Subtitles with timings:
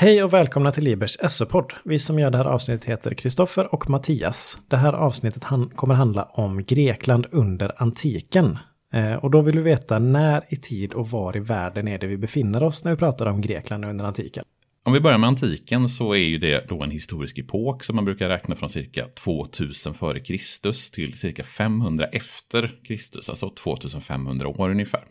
[0.00, 1.72] Hej och välkomna till Libers SO-podd.
[1.84, 4.58] Vi som gör det här avsnittet heter Kristoffer och Mattias.
[4.68, 8.58] Det här avsnittet han kommer handla om Grekland under antiken.
[8.94, 12.06] Eh, och då vill vi veta när i tid och var i världen är det
[12.06, 14.44] vi befinner oss när vi pratar om Grekland under antiken.
[14.84, 18.04] Om vi börjar med antiken så är ju det då en historisk epok som man
[18.04, 24.70] brukar räkna från cirka 2000 före Kristus till cirka 500 efter Kristus, alltså 2500 år
[24.70, 25.04] ungefär.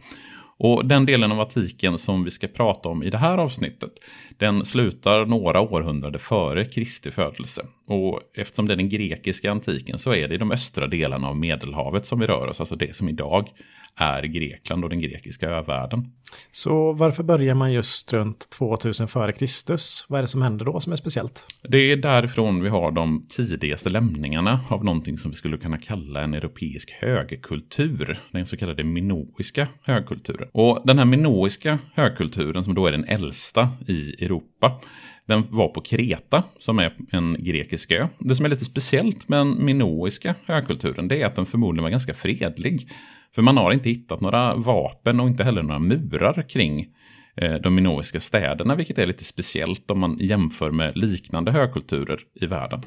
[0.60, 3.92] Och den delen av antiken som vi ska prata om i det här avsnittet,
[4.38, 7.66] den slutar några århundraden före Kristi födelse.
[7.88, 11.38] Och eftersom det är den grekiska antiken så är det i de östra delarna av
[11.38, 13.50] Medelhavet som vi rör oss, alltså det som idag
[13.98, 16.12] är Grekland och den grekiska övärlden.
[16.52, 20.06] Så varför börjar man just runt 2000 före Kristus?
[20.10, 21.46] Vad är det som händer då som är speciellt?
[21.64, 26.22] Det är därifrån vi har de tidigaste lämningarna av någonting som vi skulle kunna kalla
[26.22, 28.20] en europeisk högkultur.
[28.32, 30.50] Den så kallade minoiska högkulturen.
[30.52, 34.82] Och den här minoiska högkulturen som då är den äldsta i Europa
[35.28, 38.08] den var på Kreta, som är en grekisk ö.
[38.20, 41.90] Det som är lite speciellt med den minoiska högkulturen, det är att den förmodligen var
[41.90, 42.90] ganska fredlig.
[43.38, 46.88] För man har inte hittat några vapen och inte heller några murar kring
[47.36, 52.46] eh, de minoiska städerna, vilket är lite speciellt om man jämför med liknande högkulturer i
[52.46, 52.86] världen.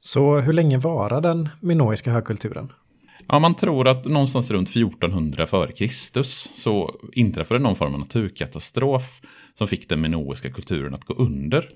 [0.00, 2.72] Så hur länge varar den minoiska högkulturen?
[3.28, 6.22] Ja, man tror att någonstans runt 1400 f.Kr.
[6.56, 9.20] så inträffade någon form av naturkatastrof
[9.54, 11.68] som fick den minoiska kulturen att gå under.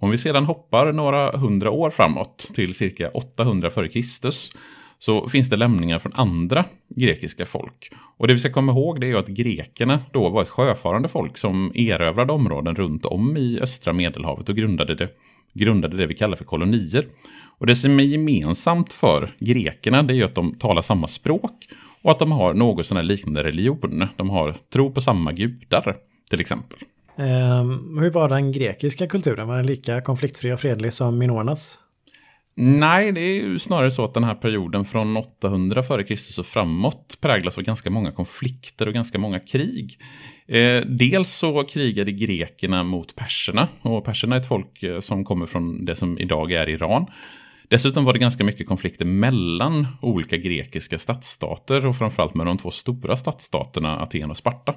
[0.00, 4.28] Om vi sedan hoppar några hundra år framåt till cirka 800 f.Kr
[5.04, 7.90] så finns det lämningar från andra grekiska folk.
[8.16, 11.08] Och det vi ska komma ihåg det är ju att grekerna då var ett sjöfarande
[11.08, 15.08] folk som erövrade områden runt om i östra medelhavet och grundade det,
[15.52, 17.06] grundade det vi kallar för kolonier.
[17.58, 21.68] Och det som är gemensamt för grekerna det är ju att de talar samma språk
[22.02, 24.08] och att de har något sån här liknande religion.
[24.16, 25.96] De har tro på samma gudar
[26.30, 26.78] till exempel.
[27.16, 29.48] Um, hur var den grekiska kulturen?
[29.48, 31.78] Var den lika konfliktfri och fredlig som minornas?
[32.56, 36.40] Nej, det är ju snarare så att den här perioden från 800 f.Kr.
[36.40, 39.98] och framåt präglas av ganska många konflikter och ganska många krig.
[40.46, 45.46] Eh, dels så krigade grekerna mot perserna och perserna är ett folk eh, som kommer
[45.46, 47.06] från det som idag är Iran.
[47.68, 52.70] Dessutom var det ganska mycket konflikter mellan olika grekiska stadsstater och framförallt med de två
[52.70, 54.74] stora stadsstaterna Aten och Sparta.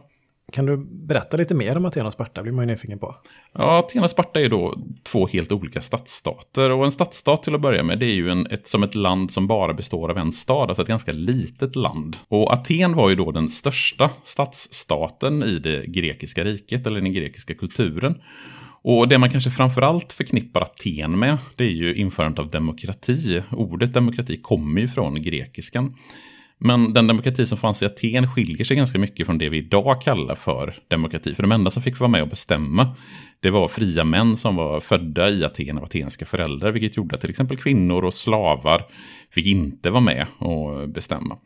[0.52, 2.44] Kan du berätta lite mer om Aten och Sparta?
[2.44, 3.16] blir man ju nyfiken på.
[3.54, 6.70] Ja, Aten och Sparta är då två helt olika stadsstater.
[6.72, 9.32] Och en stadsstat till att börja med, det är ju en, ett, som ett land
[9.32, 12.18] som bara består av en stad, alltså ett ganska litet land.
[12.28, 17.54] Och Aten var ju då den största stadsstaten i det grekiska riket, eller den grekiska
[17.54, 18.22] kulturen.
[18.82, 23.42] Och det man kanske framförallt förknippar Aten med, det är ju införandet av demokrati.
[23.52, 25.96] Ordet demokrati kommer ju från grekiskan.
[26.60, 30.02] Men den demokrati som fanns i Aten skiljer sig ganska mycket från det vi idag
[30.02, 31.36] kallar för demokrati.
[31.36, 32.96] För de enda som fick vara med och bestämma,
[33.40, 37.22] det var fria män som var födda i Aten av atenska föräldrar, vilket gjorde att
[37.22, 38.84] till exempel kvinnor och slavar
[39.30, 41.38] fick inte vara med och bestämma.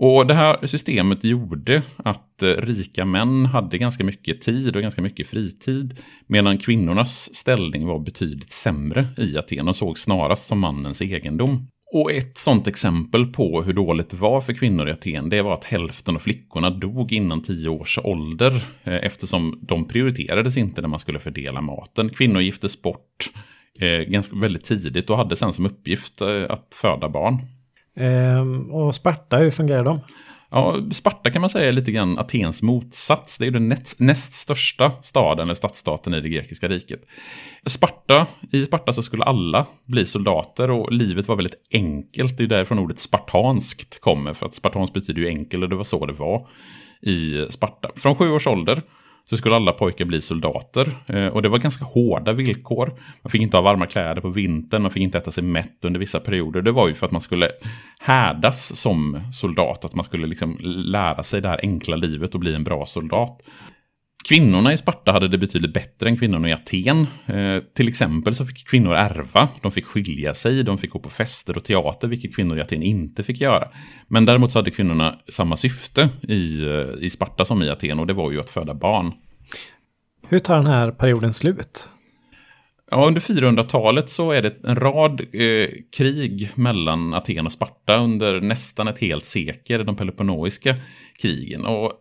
[0.00, 5.02] Och det här systemet gjorde att eh, rika män hade ganska mycket tid och ganska
[5.02, 5.98] mycket fritid.
[6.26, 11.66] Medan kvinnornas ställning var betydligt sämre i Aten och såg snarast som mannens egendom.
[11.92, 15.54] Och ett sånt exempel på hur dåligt det var för kvinnor i Aten, det var
[15.54, 18.54] att hälften av flickorna dog innan tio års ålder.
[18.84, 22.08] Eh, eftersom de prioriterades inte när man skulle fördela maten.
[22.08, 23.30] Kvinnor giftes bort
[23.80, 27.38] eh, ganska väldigt tidigt och hade sen som uppgift eh, att föda barn.
[27.96, 30.00] Ehm, och Sparta, hur fungerar de?
[30.50, 33.38] Ja, Sparta kan man säga är lite grann Atens motsats.
[33.38, 37.00] Det är den näst, näst största staden eller stadsstaten i det grekiska riket.
[37.66, 42.36] Sparta, I Sparta så skulle alla bli soldater och livet var väldigt enkelt.
[42.38, 45.84] Det är därifrån ordet spartanskt kommer, för att spartanskt betyder ju enkel och det var
[45.84, 46.48] så det var
[47.02, 47.90] i Sparta.
[47.96, 48.82] Från sju års ålder
[49.30, 50.90] så skulle alla pojkar bli soldater.
[51.06, 52.92] Eh, och det var ganska hårda villkor.
[53.22, 56.00] Man fick inte ha varma kläder på vintern, man fick inte äta sig mätt under
[56.00, 56.62] vissa perioder.
[56.62, 57.50] Det var ju för att man skulle
[58.00, 62.54] härdas som soldat, att man skulle liksom lära sig det här enkla livet och bli
[62.54, 63.42] en bra soldat.
[64.28, 67.06] Kvinnorna i Sparta hade det betydligt bättre än kvinnorna i Aten.
[67.26, 71.10] Eh, till exempel så fick kvinnor ärva, de fick skilja sig, de fick gå på
[71.10, 73.68] fester och teater, vilket kvinnor i Aten inte fick göra.
[74.08, 78.06] Men däremot så hade kvinnorna samma syfte i, eh, i Sparta som i Aten och
[78.06, 79.12] det var ju att föda barn.
[80.28, 81.88] Hur tar den här perioden slut?
[82.90, 88.40] Ja, under 400-talet så är det en rad eh, krig mellan Aten och Sparta under
[88.40, 90.76] nästan ett helt sekel, de peloponnoiska
[91.18, 91.66] krigen.
[91.66, 91.92] Och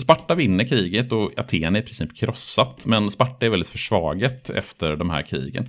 [0.00, 2.86] Sparta vinner kriget och Aten är i princip krossat.
[2.86, 5.68] Men Sparta är väldigt försvagat efter de här krigen.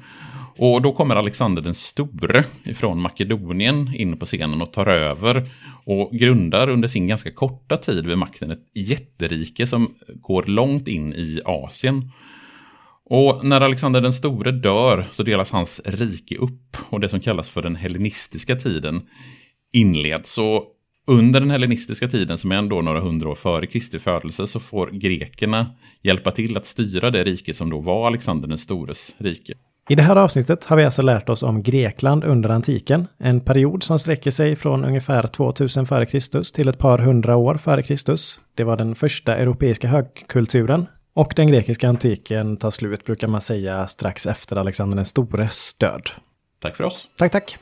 [0.57, 5.49] Och då kommer Alexander den store ifrån Makedonien in på scenen och tar över.
[5.85, 11.13] Och grundar under sin ganska korta tid vid makten ett jätterike som går långt in
[11.13, 12.11] i Asien.
[13.05, 17.49] Och när Alexander den store dör så delas hans rike upp och det som kallas
[17.49, 19.01] för den hellenistiska tiden
[19.73, 20.31] inleds.
[20.31, 20.65] Så
[21.07, 24.87] under den hellenistiska tiden, som är ändå några hundra år före Kristi födelse, så får
[24.87, 25.65] grekerna
[26.01, 29.53] hjälpa till att styra det rike som då var Alexander den stores rike.
[29.89, 33.83] I det här avsnittet har vi alltså lärt oss om Grekland under antiken, en period
[33.83, 36.53] som sträcker sig från ungefär 2000 f.Kr.
[36.53, 38.15] till ett par hundra år f.Kr.
[38.55, 43.87] Det var den första europeiska högkulturen och den grekiska antiken tar slut, brukar man säga,
[43.87, 46.09] strax efter Alexander den stores död.
[46.61, 47.09] Tack för oss.
[47.17, 47.57] Tack, tack.